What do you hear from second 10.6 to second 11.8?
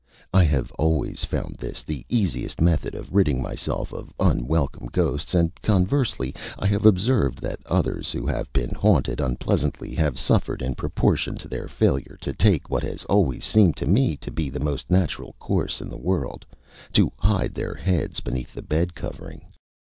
in proportion to their